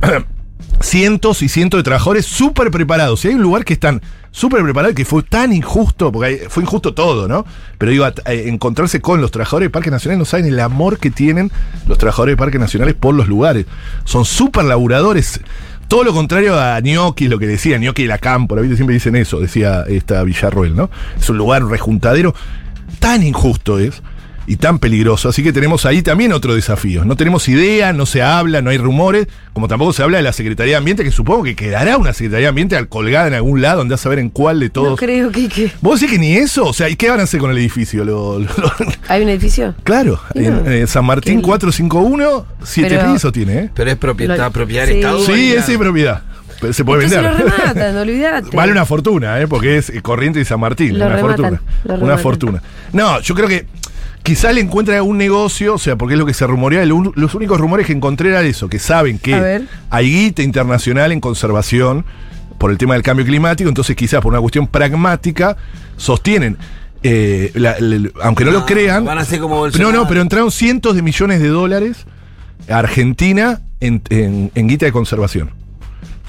cientos 0.80 1.42
y 1.42 1.48
cientos 1.48 1.78
de 1.78 1.82
trabajadores 1.84 2.26
súper 2.26 2.70
preparados. 2.70 3.20
Si 3.20 3.28
hay 3.28 3.34
un 3.34 3.42
lugar 3.42 3.64
que 3.64 3.72
están 3.72 4.00
súper 4.30 4.62
preparados 4.62 4.94
que 4.94 5.04
fue 5.04 5.22
tan 5.22 5.52
injusto, 5.52 6.12
porque 6.12 6.46
fue 6.48 6.62
injusto 6.62 6.94
todo, 6.94 7.26
¿no? 7.28 7.44
Pero 7.78 7.90
digo, 7.92 8.04
at- 8.04 8.20
eh, 8.26 8.44
encontrarse 8.48 9.00
con 9.00 9.20
los 9.20 9.30
trabajadores 9.30 9.66
de 9.66 9.70
Parques 9.70 9.90
Nacionales 9.92 10.18
no 10.18 10.24
saben 10.24 10.46
el 10.46 10.60
amor 10.60 10.98
que 10.98 11.10
tienen 11.10 11.50
los 11.86 11.98
trabajadores 11.98 12.34
de 12.34 12.36
Parques 12.36 12.60
Nacionales 12.60 12.94
por 12.94 13.14
los 13.14 13.26
lugares. 13.28 13.66
Son 14.04 14.24
súper 14.24 14.64
laburadores. 14.64 15.40
Todo 15.88 16.04
lo 16.04 16.12
contrario 16.12 16.58
a 16.60 16.78
Gnocchi, 16.80 17.28
lo 17.28 17.38
que 17.38 17.46
decía 17.46 17.78
Gnocchi 17.78 18.02
de 18.02 18.08
la 18.08 18.18
Cámpora, 18.18 18.62
siempre 18.62 18.94
dicen 18.94 19.16
eso, 19.16 19.40
decía 19.40 19.84
esta 19.88 20.22
Villarroel, 20.22 20.76
¿no? 20.76 20.90
Es 21.18 21.28
un 21.30 21.38
lugar 21.38 21.64
rejuntadero. 21.64 22.34
Tan 22.98 23.22
injusto 23.22 23.78
es 23.78 24.02
y 24.50 24.56
tan 24.56 24.78
peligroso. 24.78 25.28
Así 25.28 25.42
que 25.42 25.52
tenemos 25.52 25.84
ahí 25.86 26.00
también 26.02 26.32
otro 26.32 26.54
desafío. 26.54 27.04
No 27.04 27.16
tenemos 27.16 27.46
idea, 27.48 27.92
no 27.92 28.06
se 28.06 28.22
habla, 28.22 28.62
no 28.62 28.70
hay 28.70 28.78
rumores, 28.78 29.28
como 29.52 29.68
tampoco 29.68 29.92
se 29.92 30.02
habla 30.02 30.16
de 30.16 30.22
la 30.24 30.32
Secretaría 30.32 30.72
de 30.72 30.78
Ambiente, 30.78 31.04
que 31.04 31.10
supongo 31.10 31.44
que 31.44 31.54
quedará 31.54 31.98
una 31.98 32.12
Secretaría 32.14 32.46
de 32.46 32.48
Ambiente 32.48 32.76
al 32.76 32.88
colgada 32.88 33.28
en 33.28 33.34
algún 33.34 33.60
lado, 33.60 33.82
andá 33.82 33.96
a 33.96 33.98
saber 33.98 34.18
en 34.18 34.30
cuál 34.30 34.58
de 34.60 34.66
No 34.66 34.72
todos. 34.72 34.98
creo 34.98 35.30
que, 35.30 35.48
que- 35.48 35.70
¿Vos 35.82 36.00
decís 36.00 36.14
que 36.14 36.18
ni 36.18 36.32
eso? 36.34 36.64
O 36.66 36.72
sea, 36.72 36.88
¿y 36.88 36.96
qué 36.96 37.10
van 37.10 37.20
a 37.20 37.24
hacer 37.24 37.38
con 37.40 37.50
el 37.50 37.58
edificio? 37.58 38.04
Lo- 38.04 38.38
lo- 38.38 38.46
lo- 38.56 38.72
¿Hay 39.08 39.22
un 39.22 39.28
edificio? 39.28 39.74
claro, 39.84 40.18
No. 40.34 40.40
en 40.40 40.72
eh, 40.72 40.86
San 40.86 41.04
Martín 41.04 41.40
Qué- 41.40 41.42
451, 41.46 42.46
siete 42.64 42.96
Pero- 42.98 43.12
pisos 43.12 43.32
tiene, 43.32 43.58
¿eh? 43.58 43.70
Pero 43.74 43.90
es 43.90 43.96
propiedad, 43.96 44.50
propiedad 44.50 44.84
sí. 44.86 44.88
del 44.90 44.98
Estado. 45.00 45.20
Sí, 45.26 45.52
es 45.52 45.68
la- 45.68 45.78
propiedad. 45.78 46.22
Pero 46.60 46.72
se 46.72 46.84
puede 46.84 47.04
Entonces 47.04 47.30
vender. 47.30 47.46
lo 47.48 47.56
rematan, 47.56 47.96
olvídate. 47.98 48.56
Vale 48.56 48.72
una 48.72 48.84
fortuna, 48.84 49.40
¿eh? 49.40 49.46
porque 49.46 49.76
es 49.78 49.90
eh, 49.90 50.02
Corriente 50.02 50.40
y 50.40 50.44
San 50.44 50.58
Martín. 50.58 50.98
Lo 50.98 51.06
una 51.06 51.14
rematan, 51.16 51.36
fortuna. 51.36 51.62
lo 51.84 52.04
Una 52.04 52.18
fortuna. 52.18 52.62
No, 52.92 53.20
yo 53.20 53.34
creo 53.36 53.46
que 53.46 53.66
quizá 54.22 54.52
le 54.52 54.60
encuentra 54.60 54.96
algún 54.96 55.16
negocio, 55.18 55.74
o 55.74 55.78
sea, 55.78 55.96
porque 55.96 56.14
es 56.14 56.18
lo 56.18 56.26
que 56.26 56.34
se 56.34 56.46
rumorea. 56.46 56.84
los 56.84 57.34
únicos 57.34 57.58
rumores 57.60 57.86
que 57.86 57.92
encontré 57.92 58.28
era 58.30 58.42
eso, 58.42 58.68
que 58.68 58.78
saben 58.78 59.18
que 59.18 59.62
hay 59.90 60.10
guita 60.10 60.42
internacional 60.42 61.12
en 61.12 61.20
conservación 61.20 62.04
por 62.58 62.70
el 62.70 62.78
tema 62.78 62.94
del 62.94 63.02
cambio 63.02 63.24
climático, 63.24 63.68
entonces 63.68 63.94
quizás 63.96 64.20
por 64.20 64.32
una 64.32 64.40
cuestión 64.40 64.66
pragmática 64.66 65.56
sostienen. 65.96 66.56
eh, 67.04 67.52
la- 67.54 67.76
la- 67.78 68.10
aunque 68.24 68.44
no, 68.44 68.50
lo 68.50 68.58
No, 68.60 68.66
crean. 68.66 69.04
van 69.04 69.18
a 69.18 69.24
ser 69.24 69.38
como 69.38 69.68
No, 69.68 69.92
no, 69.92 70.08
pero 70.08 70.20
entraron 70.20 70.50
cientos 70.50 70.96
de 70.96 71.02
millones 71.02 71.40
de 71.40 71.46
dólares 71.46 72.06
a 72.68 72.78
Argentina 72.78 73.60
en, 73.78 74.02
en- 74.10 74.50
en 74.56 74.66
guita 74.68 74.84
de 74.86 74.90
conservación. 74.90 75.50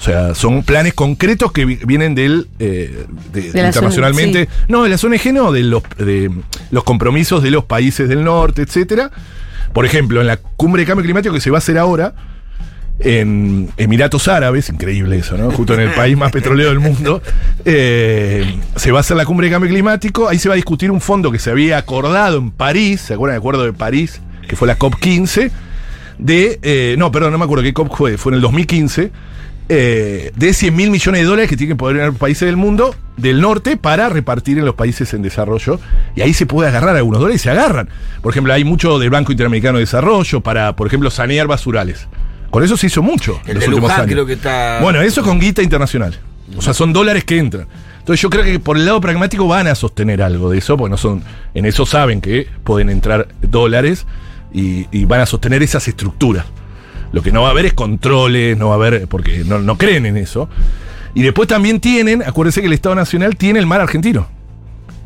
O 0.00 0.02
sea, 0.02 0.34
son 0.34 0.62
planes 0.62 0.94
concretos 0.94 1.52
que 1.52 1.66
vi- 1.66 1.78
vienen 1.84 2.14
del 2.14 2.48
eh, 2.58 3.04
de- 3.32 3.40
De 3.52 3.62
las 3.62 3.76
internacionalmente. 3.76 4.48
No, 4.66 4.82
de 4.84 4.88
las 4.88 5.04
ONG 5.04 5.30
no, 5.34 5.52
de 5.52 5.62
los, 5.62 5.82
de 5.98 6.30
los 6.70 6.84
compromisos 6.84 7.42
de 7.42 7.50
los 7.50 7.64
países 7.66 8.08
del 8.08 8.24
norte, 8.24 8.62
etcétera. 8.62 9.10
Por 9.74 9.84
ejemplo, 9.84 10.20
en 10.22 10.26
la 10.26 10.38
cumbre 10.38 10.82
de 10.82 10.86
cambio 10.86 11.04
climático 11.04 11.34
que 11.34 11.40
se 11.42 11.50
va 11.50 11.58
a 11.58 11.60
hacer 11.60 11.76
ahora 11.76 12.14
en 12.98 13.70
Emiratos 13.78 14.28
Árabes, 14.28 14.68
increíble 14.68 15.18
eso, 15.18 15.36
¿no? 15.38 15.50
Justo 15.50 15.72
en 15.74 15.80
el 15.80 15.90
país 15.92 16.16
más 16.18 16.30
petrolero 16.32 16.68
del 16.70 16.80
mundo, 16.80 17.22
eh, 17.64 18.58
se 18.76 18.90
va 18.92 18.98
a 18.98 19.00
hacer 19.00 19.16
la 19.16 19.24
cumbre 19.24 19.46
de 19.46 19.52
cambio 19.52 19.70
climático, 19.70 20.28
ahí 20.28 20.38
se 20.38 20.48
va 20.48 20.54
a 20.54 20.56
discutir 20.56 20.90
un 20.90 21.00
fondo 21.00 21.30
que 21.32 21.38
se 21.38 21.50
había 21.50 21.78
acordado 21.78 22.38
en 22.38 22.50
París, 22.50 23.00
¿se 23.02 23.14
acuerdan 23.14 23.34
del 23.34 23.40
acuerdo 23.40 23.64
de 23.64 23.72
París? 23.72 24.20
Que 24.48 24.54
fue 24.56 24.66
la 24.68 24.78
COP15, 24.78 25.50
de, 26.18 26.58
eh, 26.62 26.94
no, 26.98 27.10
perdón, 27.10 27.32
no 27.32 27.38
me 27.38 27.44
acuerdo 27.44 27.62
qué 27.64 27.72
COP 27.72 27.94
fue, 27.96 28.18
fue 28.18 28.32
en 28.32 28.36
el 28.36 28.40
2015, 28.42 29.10
eh, 29.72 30.32
de 30.34 30.52
100 30.52 30.74
mil 30.74 30.90
millones 30.90 31.20
de 31.22 31.26
dólares 31.28 31.48
que 31.48 31.56
tienen 31.56 31.76
que 31.76 31.78
poder 31.78 32.04
los 32.04 32.16
países 32.16 32.44
del 32.46 32.56
mundo, 32.56 32.92
del 33.16 33.40
norte, 33.40 33.76
para 33.76 34.08
repartir 34.08 34.58
en 34.58 34.64
los 34.64 34.74
países 34.74 35.14
en 35.14 35.22
desarrollo. 35.22 35.78
Y 36.16 36.22
ahí 36.22 36.34
se 36.34 36.44
puede 36.44 36.68
agarrar 36.68 36.96
algunos 36.96 37.20
dólares 37.20 37.40
y 37.40 37.44
se 37.44 37.50
agarran. 37.50 37.88
Por 38.20 38.32
ejemplo, 38.32 38.52
hay 38.52 38.64
mucho 38.64 38.98
del 38.98 39.10
Banco 39.10 39.30
Interamericano 39.30 39.78
de 39.78 39.84
Desarrollo 39.84 40.40
para, 40.40 40.74
por 40.74 40.88
ejemplo, 40.88 41.08
sanear 41.08 41.46
basurales. 41.46 42.08
Con 42.50 42.64
eso 42.64 42.76
se 42.76 42.88
hizo 42.88 43.00
mucho. 43.00 43.40
en 43.44 43.50
El 43.50 43.54
los 43.54 43.60
de 43.62 43.68
últimos 43.68 43.90
Luján 43.90 44.00
años. 44.00 44.12
creo 44.12 44.26
que 44.26 44.32
está. 44.32 44.80
Bueno, 44.82 45.00
eso 45.02 45.22
con 45.22 45.38
guita 45.38 45.62
internacional. 45.62 46.18
O 46.56 46.60
sea, 46.62 46.74
son 46.74 46.92
dólares 46.92 47.22
que 47.22 47.38
entran. 47.38 47.68
Entonces 48.00 48.20
yo 48.20 48.28
creo 48.28 48.42
que 48.42 48.58
por 48.58 48.76
el 48.76 48.84
lado 48.84 49.00
pragmático 49.00 49.46
van 49.46 49.68
a 49.68 49.76
sostener 49.76 50.20
algo 50.20 50.50
de 50.50 50.58
eso, 50.58 50.76
porque 50.76 50.90
no 50.90 50.96
son, 50.96 51.22
en 51.54 51.64
eso 51.64 51.86
saben 51.86 52.20
que 52.20 52.48
pueden 52.64 52.90
entrar 52.90 53.28
dólares 53.40 54.04
y, 54.52 54.86
y 54.90 55.04
van 55.04 55.20
a 55.20 55.26
sostener 55.26 55.62
esas 55.62 55.86
estructuras. 55.86 56.44
Lo 57.12 57.22
que 57.22 57.32
no 57.32 57.42
va 57.42 57.48
a 57.48 57.50
haber 57.50 57.66
es 57.66 57.72
controles, 57.72 58.56
no 58.56 58.68
va 58.68 58.74
a 58.74 58.76
haber, 58.76 59.08
porque 59.08 59.44
no, 59.44 59.76
creen 59.78 60.06
en 60.06 60.16
eso. 60.16 60.48
Y 61.14 61.22
después 61.22 61.48
también 61.48 61.80
tienen, 61.80 62.22
acuérdense 62.22 62.60
que 62.60 62.68
el 62.68 62.72
Estado 62.72 62.94
Nacional 62.94 63.36
tiene 63.36 63.58
el 63.58 63.66
mar 63.66 63.80
argentino. 63.80 64.28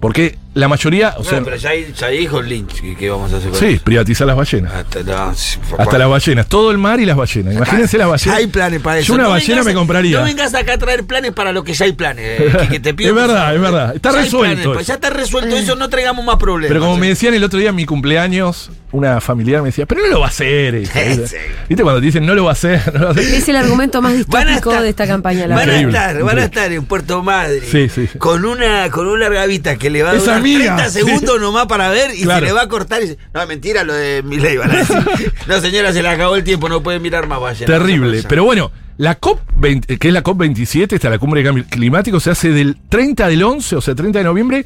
Porque 0.00 0.36
la 0.54 0.68
mayoría, 0.68 1.14
o 1.18 1.24
sea, 1.24 1.40
pero 1.42 1.56
ya, 1.56 1.70
ya 1.74 2.08
dijo 2.08 2.40
Lynch 2.40 2.80
que, 2.80 2.94
que 2.96 3.10
vamos 3.10 3.32
a 3.32 3.38
hacer 3.38 3.50
con 3.50 3.58
sí, 3.58 3.66
eso. 3.66 3.84
privatizar 3.84 4.26
las 4.26 4.36
ballenas. 4.36 4.72
Hasta, 4.72 5.02
no, 5.02 5.34
Hasta 5.78 5.98
las 5.98 6.08
ballenas, 6.08 6.46
todo 6.46 6.70
el 6.70 6.78
mar 6.78 7.00
y 7.00 7.06
las 7.06 7.16
ballenas. 7.16 7.54
Imagínense 7.54 7.98
las 7.98 8.08
ballenas. 8.08 8.38
hay 8.38 8.46
planes 8.46 8.80
para 8.80 8.98
eso. 9.00 9.08
Yo 9.08 9.14
una 9.14 9.24
No 9.24 9.30
ballena 9.30 9.54
vengas 9.54 9.66
me 9.66 9.74
compraría. 9.74 10.18
No 10.20 10.24
vengas 10.24 10.54
acá 10.54 10.74
a 10.74 10.78
traer 10.78 11.04
planes 11.04 11.32
para 11.32 11.50
lo 11.52 11.64
que 11.64 11.74
ya 11.74 11.86
hay 11.86 11.92
planes. 11.92 12.40
eh, 12.40 12.56
que, 12.62 12.68
que 12.68 12.80
te 12.80 12.94
pido 12.94 13.10
Es 13.10 13.16
verdad, 13.16 13.54
es 13.54 13.60
verdad. 13.60 13.94
Está 13.96 14.12
Ya 14.12 14.18
resuelto 14.22 14.54
planes, 14.54 14.74
pues 14.74 14.86
ya 14.86 14.94
está 14.94 15.10
resuelto 15.10 15.56
eso, 15.56 15.74
no 15.76 15.88
traigamos 15.88 16.24
más 16.24 16.36
problemas. 16.36 16.68
Pero 16.68 16.80
como 16.80 16.96
me 16.98 17.06
eh. 17.06 17.10
decían 17.10 17.34
el 17.34 17.42
otro 17.42 17.58
día 17.58 17.70
en 17.70 17.74
mi 17.76 17.84
cumpleaños, 17.84 18.70
una 18.92 19.20
familiar 19.20 19.60
me 19.60 19.68
decía, 19.70 19.86
pero 19.86 20.02
no 20.02 20.06
lo 20.08 20.20
va 20.20 20.26
a 20.26 20.28
hacer. 20.28 20.74
hija". 20.76 21.00
Sí. 21.24 21.36
¿Viste 21.68 21.82
cuando 21.82 22.00
te 22.00 22.06
dicen 22.06 22.24
no 22.26 22.34
lo 22.34 22.44
va 22.44 22.50
a 22.50 22.52
hacer? 22.52 22.80
No 22.92 23.00
lo 23.00 23.04
va 23.06 23.10
a 23.10 23.12
hacer? 23.12 23.24
Es 23.34 23.48
el 23.48 23.56
argumento 23.56 24.00
más 24.02 24.12
Van 24.28 24.46
a 24.46 24.52
distópico 24.52 24.70
estar- 24.70 24.82
de 24.82 24.88
esta 24.90 25.06
campaña. 25.08 25.46
La 25.48 25.56
Van 25.56 25.70
a 25.70 25.80
estar, 25.80 26.22
van 26.22 26.38
a 26.38 26.44
estar 26.44 26.70
en 26.72 26.84
Puerto 26.84 27.22
Madre 27.22 27.60
Sí, 27.62 27.88
sí, 27.88 28.06
sí. 28.06 28.18
con 28.18 28.44
una 28.44 28.88
con 28.90 29.06
una 29.08 29.24
largavita 29.24 29.76
que 29.76 29.90
le 29.90 30.02
va 30.02 30.10
a 30.10 30.14
amiga, 30.52 30.76
30 30.76 30.90
sí. 30.90 30.98
segundos 30.98 31.40
nomás 31.40 31.66
para 31.66 31.88
ver 31.90 32.10
y 32.14 32.22
Claro. 32.22 32.40
se 32.40 32.46
le 32.46 32.52
va 32.52 32.62
a 32.62 32.68
cortar 32.68 33.00
y 33.02 33.06
dice, 33.08 33.18
no, 33.32 33.46
mentira 33.46 33.84
lo 33.84 33.92
de 33.94 34.22
Milei, 34.22 34.56
van 34.56 34.70
a 34.70 34.76
decir. 34.76 34.96
No, 35.46 35.60
señora, 35.60 35.92
se 35.92 36.02
le 36.02 36.08
acabó 36.08 36.36
el 36.36 36.44
tiempo, 36.44 36.68
no 36.68 36.82
puede 36.82 36.98
mirar 37.00 37.26
más 37.26 37.40
ballenas. 37.40 37.66
Terrible. 37.66 38.22
Pero 38.28 38.44
bueno, 38.44 38.70
la 38.96 39.16
COP, 39.16 39.40
20, 39.56 39.98
que 39.98 40.08
es 40.08 40.14
la 40.14 40.22
COP 40.22 40.38
27, 40.38 40.94
está 40.94 41.10
la 41.10 41.18
cumbre 41.18 41.40
de 41.42 41.46
cambio 41.48 41.64
climático, 41.68 42.20
se 42.20 42.30
hace 42.30 42.50
del 42.50 42.76
30 42.88 43.28
del 43.28 43.42
11, 43.42 43.76
o 43.76 43.80
sea, 43.80 43.94
30 43.94 44.20
de 44.20 44.24
noviembre, 44.24 44.64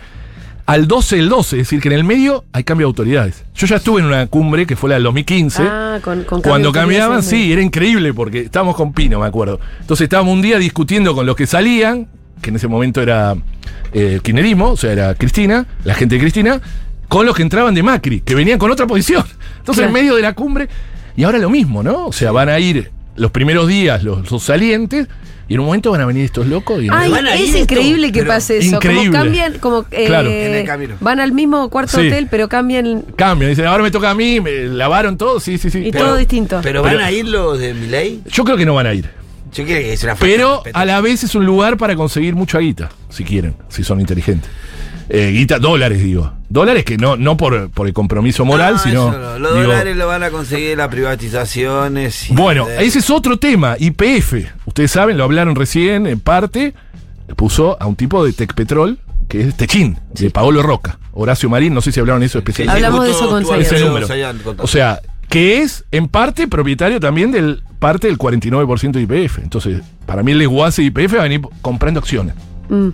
al 0.67 0.87
12 0.87 1.17
del 1.17 1.31
12. 1.31 1.57
Es 1.57 1.63
decir, 1.67 1.81
que 1.81 1.89
en 1.89 1.95
el 1.95 2.05
medio 2.05 2.45
hay 2.53 2.63
cambio 2.63 2.87
de 2.87 2.91
autoridades. 2.91 3.43
Yo 3.55 3.67
ya 3.67 3.77
estuve 3.77 4.01
en 4.01 4.07
una 4.07 4.27
cumbre 4.27 4.67
que 4.67 4.77
fue 4.77 4.91
la 4.91 4.97
del 4.97 5.05
2015. 5.05 5.63
Ah, 5.67 5.99
con, 6.03 6.25
con 6.25 6.43
Cuando 6.43 6.73
cambiaban, 6.73 7.23
sí, 7.23 7.51
era 7.51 7.63
increíble 7.63 8.13
porque 8.13 8.41
estábamos 8.41 8.77
con 8.77 8.93
Pino, 8.93 9.19
me 9.19 9.27
acuerdo. 9.27 9.59
Entonces 9.81 10.05
estábamos 10.05 10.35
un 10.35 10.43
día 10.43 10.59
discutiendo 10.59 11.15
con 11.15 11.25
los 11.25 11.35
que 11.37 11.47
salían, 11.47 12.07
que 12.41 12.51
en 12.51 12.57
ese 12.57 12.69
momento 12.69 13.01
era 13.03 13.35
eh, 13.93 14.21
kirchnerismo, 14.23 14.71
o 14.71 14.77
sea, 14.77 14.93
era 14.93 15.15
Cristina, 15.15 15.67
la 15.85 15.95
gente 15.95 16.15
de 16.17 16.21
Cristina, 16.21 16.61
con 17.09 17.25
los 17.27 17.35
que 17.35 17.43
entraban 17.43 17.75
de 17.75 17.83
Macri, 17.83 18.21
que 18.21 18.35
venían 18.35 18.59
con 18.59 18.71
otra 18.71 18.87
posición. 18.87 19.25
Entonces, 19.59 19.83
Claro. 19.85 19.89
en 19.89 19.93
medio 19.93 20.15
de 20.17 20.23
la 20.23 20.35
cumbre, 20.35 20.69
y 21.17 21.25
ahora 21.25 21.39
lo 21.39 21.51
mismo, 21.51 21.83
¿no? 21.83 22.07
O 22.07 22.13
sea, 22.13 22.33
van 22.33 22.49
a 22.49 22.59
ir 22.59 22.91
los 23.17 23.31
primeros 23.31 23.67
días 23.67 24.05
los, 24.05 24.31
los 24.31 24.43
salientes, 24.43 25.09
y 25.51 25.55
en 25.55 25.61
un 25.61 25.67
momento 25.67 25.91
van 25.91 26.03
a 26.03 26.07
venir 26.07 26.25
estos 26.27 26.47
locos 26.47 26.83
y 26.83 26.89
Ay, 26.93 27.11
Van 27.11 27.27
a 27.27 27.35
ir 27.35 27.43
es 27.45 27.49
esto, 27.55 27.63
increíble 27.63 28.13
que 28.13 28.23
pase 28.23 28.59
eso. 28.59 28.77
increíble. 28.77 29.07
Como 29.11 29.25
cambian, 29.25 29.59
como 29.59 29.87
eh, 29.91 30.05
Claro. 30.07 30.29
En 30.29 30.55
el 30.55 30.67
camino. 30.67 30.97
van 31.01 31.21
al 31.21 31.33
mismo 31.33 31.71
cuarto 31.71 31.99
Sí. 31.99 32.07
hotel, 32.09 32.29
pero 32.31 32.51
cambian 32.51 33.03
cambian. 33.17 33.51
Dicen, 33.53 33.65
ahora 33.65 33.83
me 33.83 33.91
toca 33.91 34.11
a 34.11 34.15
mí, 34.15 34.41
me 34.43 34.65
lavaron 34.65 35.17
todo, 35.17 35.41
sí, 35.41 35.57
sí, 35.57 35.71
sí. 35.71 35.79
y 35.87 35.91
Pero 35.91 36.05
todo 36.05 36.17
distinto. 36.17 36.61
Pero 36.63 36.83
van 36.83 36.93
Pero- 36.93 37.05
a 37.07 37.11
ir 37.11 37.27
los 37.27 37.59
de 37.59 37.73
Milei. 37.73 38.21
Yo 38.31 38.45
creo 38.45 38.59
que 38.59 38.67
no 38.67 38.75
van 38.75 38.89
a 38.89 38.93
ir. 38.95 39.09
Yo 39.53 39.65
quiero 39.65 39.81
que 39.81 39.93
es 39.93 40.03
una 40.05 40.13
falta 40.15 40.27
de 40.27 40.33
Pero 40.33 40.63
a 40.73 40.85
la 40.85 41.01
vez 41.01 41.25
es 41.25 41.35
un 41.35 41.45
lugar 41.47 41.77
para 41.77 41.97
conseguir 41.97 42.35
mucha 42.35 42.59
guita, 42.59 42.91
si 43.09 43.25
quieren, 43.25 43.55
si 43.69 43.83
son 43.85 44.01
inteligentes. 44.01 44.51
Eh, 45.11 45.31
guita, 45.33 45.59
dólares, 45.59 46.03
digo. 46.03 46.33
Dólares 46.51 46.85
que 46.85 46.99
no, 46.99 47.17
no 47.17 47.37
por, 47.37 47.71
por 47.71 47.87
el 47.87 47.95
compromiso 47.95 48.45
moral, 48.45 48.75
No, 48.75 48.79
sino. 48.79 49.11
no. 49.13 49.39
Los 49.39 49.55
digo, 49.55 49.67
dólares 49.69 49.97
lo 49.97 50.07
van 50.07 50.23
a 50.23 50.31
conseguir 50.31 50.77
las 50.77 50.89
privatizaciones. 50.89 52.31
y- 52.31 52.35
Bueno, 52.35 52.67
de- 52.67 52.85
ese 52.85 52.99
es 52.99 53.11
otro 53.11 53.39
tema. 53.39 53.77
IPF. 53.79 54.35
Ustedes 54.67 54.91
saben, 54.91 55.17
lo 55.17 55.25
hablaron 55.25 55.55
recién, 55.55 56.07
en 56.07 56.21
parte. 56.21 56.75
Puso 57.37 57.77
a 57.81 57.87
un 57.87 57.97
tipo 57.97 58.25
de 58.25 58.33
Tecpetrol, 58.33 58.99
que 59.29 59.43
es 59.49 59.57
Techín, 59.57 59.99
de 60.13 60.31
Paolo 60.31 60.63
Roca. 60.63 60.99
Horacio 61.13 61.51
Marín, 61.51 61.75
no 61.75 61.81
sé 61.81 61.93
si 61.93 62.01
hablaron 62.01 62.21
de 62.21 62.27
eso 62.27 62.39
especialmente. 62.39 62.85
Hablamos 62.87 63.05
de 63.05 63.11
eso 63.11 63.29
con 63.29 63.43
ese 63.43 63.75
habías- 63.77 63.83
número. 63.83 64.07
O 64.59 64.67
sea, 64.67 65.01
que 65.29 65.63
es 65.63 65.85
en 65.91 66.09
parte 66.09 66.49
propietario 66.49 67.01
también 67.01 67.31
del 67.33 67.63
parte 67.79 68.09
del 68.09 68.19
49% 68.19 68.93
de 68.93 69.03
IPF. 69.03 69.39
Entonces, 69.39 69.83
para 70.07 70.23
mí 70.23 70.33
el 70.33 70.39
desguace 70.41 70.83
de 70.83 70.87
IPF 70.89 71.15
va 71.15 71.21
a 71.21 71.23
venir 71.25 71.41
comprando 71.63 72.01
acciones. 72.01 72.35
Mm. 72.69 72.89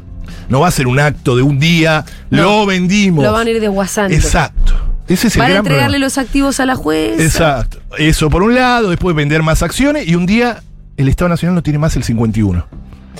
No 0.48 0.60
va 0.60 0.68
a 0.68 0.70
ser 0.70 0.86
un 0.86 0.98
acto 0.98 1.36
de 1.36 1.42
un 1.42 1.58
día, 1.58 2.04
No. 2.30 2.42
lo 2.42 2.66
vendimos. 2.66 3.24
Lo 3.24 3.32
van 3.32 3.46
a 3.46 3.50
ir 3.50 3.60
desguazando. 3.60 4.14
Exacto. 4.14 4.74
Ese 5.06 5.28
es 5.28 5.36
el 5.36 5.40
Van 5.40 5.46
a 5.46 5.54
gran 5.54 5.58
entregarle 5.64 5.84
problema. 5.96 6.06
los 6.06 6.18
activos 6.18 6.60
a 6.60 6.66
la 6.66 6.74
jueza. 6.76 7.22
Exacto. 7.22 7.78
Eso 7.98 8.30
por 8.30 8.42
un 8.42 8.54
lado, 8.54 8.90
después 8.90 9.14
vender 9.14 9.42
más 9.42 9.62
acciones 9.62 10.08
y 10.08 10.14
un 10.14 10.24
día 10.26 10.62
el 10.96 11.08
Estado 11.08 11.28
Nacional 11.28 11.54
no 11.54 11.62
tiene 11.62 11.78
más 11.78 11.94
el 11.96 12.04
51. 12.04 12.66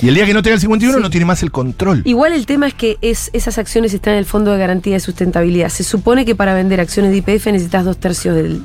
Y 0.03 0.09
el 0.09 0.15
día 0.15 0.27
que 0.27 0.35
no 0.35 0.43
tenga 0.43 0.55
el 0.55 0.61
51 0.61 0.97
Sí. 0.99 1.03
no 1.03 1.11
tiene 1.11 1.25
más 1.27 1.43
el 1.43 1.51
control. 1.53 2.03
Igual 2.05 2.33
el 2.33 2.47
tema 2.47 2.67
es 2.67 2.75
que 2.75 2.99
es, 3.01 3.31
esas 3.33 3.59
acciones 3.59 3.95
están 3.95 4.15
en 4.15 4.19
el 4.19 4.25
Fondo 4.25 4.51
de 4.53 4.59
Garantía 4.59 4.95
de 4.95 5.01
Sustentabilidad. 5.01 5.69
Se 5.69 5.85
supone 5.85 6.25
que 6.25 6.35
para 6.35 6.53
vender 6.55 6.81
acciones 6.81 7.13
de 7.13 7.19
IPF 7.19 7.47
necesitas 7.53 7.85
dos 7.85 7.97
tercios 7.99 8.35
del, 8.35 8.63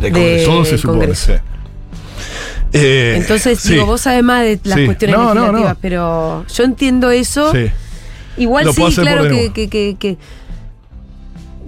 De 0.00 0.10
de- 0.10 0.42
Todo 0.44 0.64
se 0.64 0.78
supone. 0.78 0.98
Congreso. 1.00 1.32
sí. 1.34 1.38
Eh, 2.72 3.14
Entonces, 3.16 3.58
sí, 3.60 3.72
digo, 3.74 3.86
vos 3.86 4.02
sabés 4.02 4.22
más 4.22 4.42
de 4.42 4.60
las 4.64 4.78
cuestiones 4.80 5.16
No, 5.16 5.22
no, 5.34 5.34
legislativas, 5.34 5.74
no. 5.74 5.78
pero 5.80 6.46
yo 6.46 6.64
entiendo 6.64 7.10
eso. 7.10 7.52
sí, 7.52 7.70
Igual 8.36 8.66
Lo 8.66 8.72
sí, 8.72 8.82
claro 8.94 9.24
que, 9.28 9.52
que- 9.52 9.68
que- 9.68 9.96
que 9.98 10.16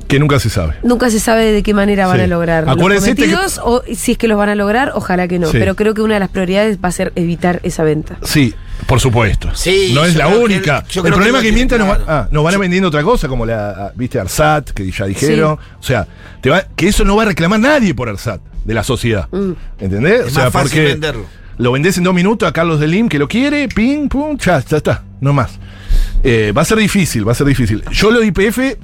que 0.07 0.19
nunca 0.21 0.39
se 0.39 0.51
sabe. 0.51 0.75
nunca 0.83 1.09
se 1.11 1.19
sabe 1.21 1.53
de 1.53 1.63
qué 1.63 1.73
manera 1.75 2.07
van 2.07 2.19
Sí. 2.19 2.23
a 2.23 2.27
lograr 2.27 2.69
Acuérdense 2.69 3.09
los 3.11 3.19
este 3.19 3.23
que- 3.27 3.33
cometidos, 3.33 3.61
o 3.65 3.83
si 3.95 4.13
es 4.13 4.19
que 4.19 4.29
los 4.29 4.37
van 4.39 4.49
a 4.51 4.55
lograr, 4.55 4.93
ojalá 4.95 5.27
que 5.29 5.39
no. 5.39 5.47
Sí. 5.51 5.57
Pero 5.59 5.75
creo 5.77 5.95
que 5.95 6.03
una 6.03 6.15
de 6.15 6.21
las 6.21 6.29
prioridades 6.29 6.79
va 6.85 6.89
a 6.89 6.93
ser 6.93 7.13
evitar 7.17 7.61
esa 7.65 7.83
venta. 7.85 8.19
Sí, 8.23 8.55
por 8.91 9.01
supuesto. 9.01 9.49
Sí, 9.55 9.93
no 9.95 10.05
es 10.05 10.17
la 10.17 10.27
que 10.27 10.37
única. 10.37 10.85
el 10.97 11.03
problema 11.03 11.41
que 11.41 11.47
es 11.47 11.53
que 11.53 11.57
mientras 11.57 11.81
nos, 11.81 11.97
ah, 12.09 12.27
nos 12.33 12.43
van 12.43 12.55
a 12.57 12.59
vendiendo 12.59 12.89
otra 12.89 13.05
cosa, 13.05 13.29
como 13.29 13.47
la, 13.47 13.71
ah, 13.71 13.93
viste, 13.95 14.19
ARSAT, 14.19 14.71
que 14.71 14.91
ya 14.91 15.07
dijeron. 15.07 15.53
O 15.79 15.83
sea, 15.83 16.09
te 16.41 16.51
va- 16.51 16.65
que 16.75 16.89
eso 16.89 17.05
no 17.05 17.15
va 17.15 17.23
a 17.23 17.27
reclamar 17.27 17.61
nadie 17.61 17.95
por 17.95 18.09
ARSAT, 18.09 18.41
de 18.65 18.75
la 18.75 18.83
sociedad. 18.83 19.29
Mm. 19.31 19.53
¿Entendés? 19.79 20.21
Es 20.23 20.27
o 20.27 20.31
sea, 20.31 20.45
más 20.45 20.53
fácil 20.53 20.71
porque 20.71 20.85
venderlo. 20.87 21.25
lo 21.59 21.71
vendés 21.71 21.99
en 21.99 22.03
dos 22.05 22.15
minutos 22.15 22.49
a 22.49 22.53
Carlos 22.53 22.81
Delim, 22.81 23.09
que 23.09 23.21
lo 23.21 23.29
quiere, 23.29 23.69
ping, 23.69 24.09
pum, 24.09 24.37
ya, 24.37 24.59
ya 24.59 24.79
está, 24.79 25.05
no 25.21 25.33
más. 25.33 25.61
Eh, 26.25 26.53
va 26.57 26.63
a 26.63 26.65
ser 26.65 26.79
difícil, 26.79 27.27
va 27.29 27.31
a 27.31 27.37
ser 27.37 27.47
difícil. 27.47 27.85
Yo 27.93 28.11
lo 28.11 28.19
de 28.19 28.27
IPF, 28.27 28.77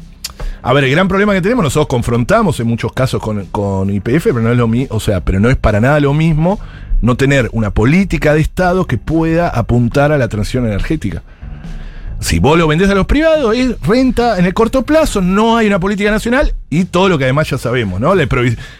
a 0.62 0.72
ver, 0.72 0.84
el 0.84 0.90
gran 0.92 1.08
problema 1.08 1.34
que 1.34 1.40
tenemos, 1.40 1.64
nosotros 1.64 1.88
confrontamos 1.88 2.60
en 2.60 2.68
muchos 2.68 2.92
casos 2.92 3.20
con, 3.20 3.46
con 3.46 3.90
IPF, 3.90 4.26
pero 4.26 4.40
no 4.40 4.52
es 4.52 4.56
lo 4.56 4.68
mismo, 4.68 4.94
o 4.94 5.00
sea, 5.00 5.20
pero 5.20 5.40
no 5.40 5.50
es 5.50 5.56
para 5.56 5.80
nada 5.80 5.98
lo 5.98 6.14
mismo 6.14 6.60
no 7.00 7.16
tener 7.16 7.48
una 7.52 7.70
política 7.70 8.34
de 8.34 8.40
Estado 8.40 8.86
que 8.86 8.98
pueda 8.98 9.48
apuntar 9.48 10.12
a 10.12 10.18
la 10.18 10.28
transición 10.28 10.66
energética. 10.66 11.22
Si 12.18 12.38
vos 12.38 12.56
lo 12.56 12.66
vendés 12.66 12.88
a 12.88 12.94
los 12.94 13.06
privados, 13.06 13.54
es 13.54 13.78
renta 13.82 14.38
en 14.38 14.46
el 14.46 14.54
corto 14.54 14.84
plazo, 14.84 15.20
no 15.20 15.58
hay 15.58 15.66
una 15.66 15.78
política 15.78 16.10
nacional 16.10 16.54
y 16.70 16.86
todo 16.86 17.10
lo 17.10 17.18
que 17.18 17.24
además 17.24 17.50
ya 17.50 17.58
sabemos, 17.58 18.00
¿no? 18.00 18.14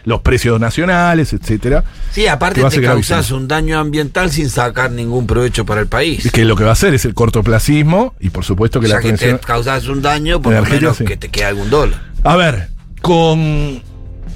Los 0.04 0.20
precios 0.22 0.58
nacionales, 0.58 1.34
etcétera. 1.34 1.84
Sí, 2.12 2.26
aparte 2.26 2.64
te 2.64 2.80
gravísimo. 2.80 3.36
un 3.36 3.46
daño 3.46 3.78
ambiental 3.78 4.30
sin 4.30 4.48
sacar 4.48 4.90
ningún 4.90 5.26
provecho 5.26 5.66
para 5.66 5.82
el 5.82 5.86
país. 5.86 6.24
Es 6.24 6.32
que 6.32 6.46
lo 6.46 6.56
que 6.56 6.64
va 6.64 6.70
a 6.70 6.72
hacer 6.72 6.94
es 6.94 7.04
el 7.04 7.12
cortoplacismo 7.12 8.14
y 8.20 8.30
por 8.30 8.44
supuesto 8.44 8.80
que 8.80 8.86
o 8.86 8.88
sea, 8.88 9.00
la 9.00 9.02
que 9.02 9.12
te 9.12 9.38
causas 9.38 9.86
un 9.88 10.00
daño, 10.00 10.40
por 10.40 10.54
lo 10.54 10.62
menos 10.64 10.96
sí. 10.96 11.04
que 11.04 11.18
te 11.18 11.28
quede 11.28 11.44
algún 11.44 11.68
dólar. 11.68 12.00
A 12.24 12.36
ver, 12.36 12.70
con, 13.02 13.82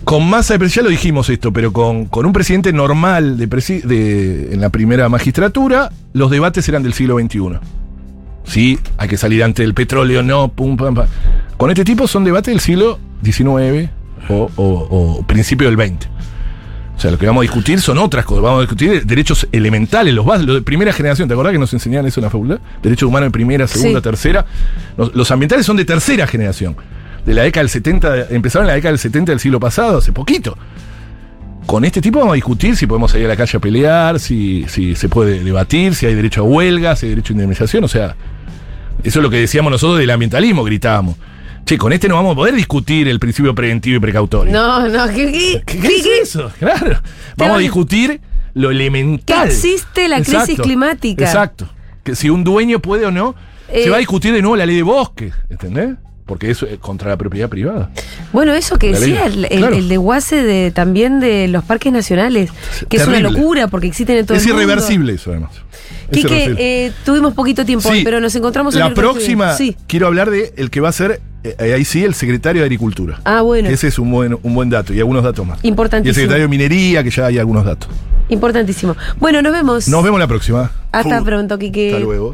con 0.05 0.29
masa 0.29 0.55
de 0.55 0.59
presidente, 0.59 0.81
ya 0.81 0.85
lo 0.85 0.91
dijimos 0.91 1.29
esto, 1.31 1.53
pero 1.53 1.73
con, 1.73 2.07
con 2.07 2.27
un 2.27 2.33
presidente 2.33 2.73
normal 2.73 3.37
de, 3.37 3.49
presi- 3.49 3.83
de- 3.83 4.53
en 4.53 4.61
la 4.61 4.71
primera 4.71 5.09
magistratura, 5.09 5.91
los 6.13 6.31
debates 6.31 6.69
eran 6.69 6.83
del 6.83 6.95
siglo 6.95 7.19
XXI. 7.19 7.59
Sí, 8.45 8.79
hay 8.97 9.09
que 9.09 9.17
salir 9.17 9.45
antes 9.45 9.65
del 9.65 9.75
petróleo, 9.75 10.23
no, 10.23 10.49
pum, 10.49 10.77
pam, 10.77 10.95
pam. 10.95 11.07
Con 11.57 11.71
este 11.71 11.85
tipo 11.85 12.09
son 12.09 12.25
debates 12.25 12.53
del 12.53 12.61
siglo 12.61 12.99
XIX 13.23 13.91
o, 14.29 14.51
o- 14.57 15.19
o 15.21 15.27
principio 15.27 15.71
del 15.71 15.77
XX. 15.77 16.07
O 16.97 17.01
sea, 17.03 17.11
lo 17.11 17.19
que 17.19 17.27
vamos 17.27 17.41
a 17.41 17.43
discutir 17.43 17.81
son 17.81 17.97
otras 17.99 18.25
cosas. 18.27 18.43
Vamos 18.43 18.59
a 18.59 18.61
discutir 18.63 19.07
derechos 19.07 19.47
elementales, 19.53 20.13
los 20.13 20.25
básicos, 20.27 20.49
los 20.49 20.57
de 20.57 20.63
primera 20.63 20.93
generación. 20.93 21.29
¿Te 21.29 21.35
acordás 21.35 21.53
que 21.53 21.59
nos 21.59 21.73
enseñaban 21.73 22.07
eso 22.07 22.21
en 22.21 22.25
la 22.25 22.31
facultad? 22.31 22.59
Derechos 22.83 23.09
humanos 23.09 23.29
de 23.29 23.31
primera, 23.31 23.67
segunda, 23.67 24.01
Sí. 24.01 24.03
tercera. 24.03 24.45
Los, 24.99 25.15
los 25.15 25.31
ambientales 25.31 25.65
son 25.65 25.77
de 25.79 25.87
tercera 25.87 26.27
generación. 26.27 26.77
De 27.27 27.35
la 27.35 27.43
década 27.43 27.63
del 27.65 27.71
70, 27.71 28.29
empezaron 28.31 28.65
en 28.65 28.69
la 28.69 28.75
década 28.75 28.93
del 28.93 28.99
70 28.99 29.33
del 29.33 29.41
siglo 29.41 29.61
pasado, 29.61 29.99
hace 29.99 30.13
poquito. 30.13 30.57
Con 31.67 31.85
este 31.85 32.01
tipo 32.01 32.19
vamos 32.19 32.33
a 32.33 32.35
discutir 32.37 32.75
si 32.77 32.87
podemos 32.87 33.11
salir 33.13 33.27
a 33.27 33.29
la 33.29 33.37
calle 33.37 33.57
a 33.57 33.61
pelear, 33.61 34.19
si, 34.19 34.65
si 34.69 34.97
se 34.97 35.09
puede 35.09 35.45
debatir, 35.45 35.95
si 35.95 36.07
hay 36.07 36.15
derecho 36.15 36.41
a 36.41 36.45
huelga, 36.45 36.97
si 36.97 37.07
hay 37.07 37.11
derecho 37.11 37.33
a 37.33 37.35
indemnización. 37.35 37.85
O 37.85 37.89
sea, 37.89 38.17
eso 39.05 39.19
es 39.19 39.23
lo 39.23 39.31
que 39.31 39.37
decíamos 39.37 39.71
nosotros 39.71 39.99
del 39.99 40.11
ambientalismo, 40.11 40.65
gritábamos. 40.65 41.17
Che, 41.65 41.79
con 41.79 41.93
este 41.93 42.09
no 42.09 42.17
vamos 42.17 42.33
a 42.33 42.37
poder 42.37 42.55
discutir 42.55 43.07
el 43.07 43.21
principio 43.21 43.55
preventivo 43.55 43.99
y 43.99 44.01
precautorio. 44.01 44.53
No, 44.53 44.89
no, 44.89 45.07
¿qué, 45.09 45.31
qué, 45.31 45.63
¿Qué, 45.65 45.79
qué- 45.79 45.89
qué 45.89 45.97
es 46.23 46.31
eso? 46.31 46.51
Claro. 46.59 46.99
Vamos 47.37 47.57
a 47.57 47.61
discutir 47.61 48.21
lo 48.55 48.71
elemental. 48.71 49.43
Que 49.47 49.55
existe 49.55 50.09
la 50.09 50.23
crisis 50.23 50.59
climática. 50.61 51.25
Exacto. 51.25 51.69
Que 52.03 52.17
si 52.17 52.31
un 52.31 52.43
dueño 52.43 52.81
puede 52.81 53.07
o 53.07 53.11
no, 53.13 53.37
Eh, 53.69 53.85
se 53.85 53.91
va 53.91 53.97
a 53.97 54.01
discutir 54.01 54.33
de 54.33 54.41
nuevo 54.43 54.57
la 54.57 54.67
ley 54.67 54.75
de 54.75 54.83
bosques, 54.83 55.33
¿entendés? 55.49 55.91
Porque 56.31 56.49
eso 56.49 56.65
es 56.65 56.79
contra 56.79 57.09
la 57.11 57.17
propiedad 57.17 57.49
privada. 57.49 57.91
Bueno, 58.33 58.55
eso 58.55 58.79
que 58.79 58.93
La 58.93 59.01
decía, 59.01 59.27
el, 59.27 59.49
claro. 59.49 59.75
el 59.75 59.89
desguace 59.89 60.45
de, 60.45 60.71
también 60.71 61.19
de 61.19 61.49
los 61.49 61.65
parques 61.65 61.93
nacionales, 61.93 62.51
que 62.89 62.99
es 62.99 63.07
una 63.09 63.19
locura 63.19 63.67
porque 63.67 63.89
existen 63.89 64.17
en 64.17 64.27
todo 64.27 64.37
es 64.37 64.45
el 64.47 64.51
mundo. 64.51 64.63
irreversible 64.63 65.15
eso, 65.15 65.33
además. 65.33 65.51
Es 66.09 66.19
Quique, 66.19 66.55
eh, 66.57 66.93
tuvimos 67.05 67.35
poquito 67.35 67.65
tiempo, 67.65 67.93
Sí, 67.93 68.03
pero 68.05 68.21
nos 68.21 68.33
encontramos 68.37 68.75
en 68.75 68.81
La 68.81 68.87
el 68.87 68.95
próxima, 68.95 69.55
Sí. 69.55 69.77
quiero 69.89 70.07
hablar 70.07 70.31
de 70.31 70.55
el 70.57 70.71
que 70.71 70.79
va 70.81 70.89
a 70.91 70.93
ser, 70.93 71.21
eh, 71.43 71.73
ahí 71.75 71.85
sí, 71.85 72.05
el 72.05 72.15
secretario 72.15 72.63
de 72.63 72.67
Agricultura. 72.67 73.21
Ah, 73.25 73.43
bueno. 73.43 73.69
Ese 73.69 73.89
es 73.89 73.99
un 73.99 74.13
buen, 74.13 74.39
un 74.41 74.55
buen 74.55 74.71
dato 74.71 74.95
y 74.95 75.01
algunos 75.01 75.25
datos 75.25 75.45
más. 75.45 75.59
Y 75.65 75.67
el 75.67 75.71
Importantísimo. 75.71 76.15
secretario 76.15 76.45
de 76.45 76.49
Minería, 76.49 77.03
que 77.03 77.11
ya 77.11 77.27
hay 77.27 77.39
algunos 77.39 77.65
datos. 77.65 77.89
Importantísimo. 78.29 78.97
Bueno, 79.19 79.43
nos 79.43 79.53
vemos. 79.53 79.89
Nos 79.89 80.05
vemos 80.05 80.21
la 80.21 80.29
próxima. 80.29 80.71
Hasta 80.93 81.21
pronto, 81.25 81.59
Quique. 81.59 81.89
Hasta 81.95 82.05
luego. 82.05 82.29